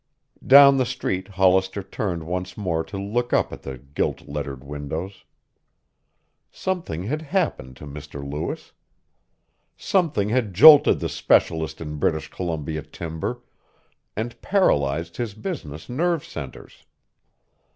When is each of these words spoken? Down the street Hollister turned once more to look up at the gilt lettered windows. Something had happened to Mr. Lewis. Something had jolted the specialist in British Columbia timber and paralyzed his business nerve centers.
Down 0.43 0.77
the 0.77 0.85
street 0.87 1.27
Hollister 1.27 1.83
turned 1.83 2.23
once 2.23 2.57
more 2.57 2.83
to 2.85 2.97
look 2.97 3.33
up 3.33 3.53
at 3.53 3.61
the 3.61 3.77
gilt 3.77 4.21
lettered 4.27 4.63
windows. 4.63 5.25
Something 6.49 7.03
had 7.03 7.21
happened 7.21 7.75
to 7.77 7.85
Mr. 7.85 8.27
Lewis. 8.27 8.71
Something 9.77 10.29
had 10.29 10.55
jolted 10.55 11.01
the 11.01 11.07
specialist 11.09 11.79
in 11.81 11.97
British 11.97 12.29
Columbia 12.31 12.81
timber 12.81 13.43
and 14.15 14.41
paralyzed 14.41 15.17
his 15.17 15.35
business 15.35 15.87
nerve 15.87 16.25
centers. 16.25 16.83